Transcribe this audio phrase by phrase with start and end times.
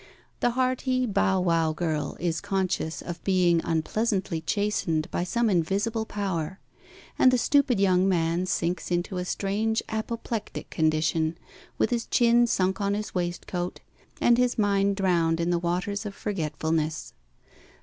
[0.39, 6.59] The hearty bow wow girl is conscious of being unpleasantly chastened by some invisible power;
[7.19, 11.37] and the stupid young man sinks into a strange apoplectic condition,
[11.77, 13.79] with his chin sunk on his waistcoat,
[14.19, 17.13] and his mind drowned in the waters of forgetfulness.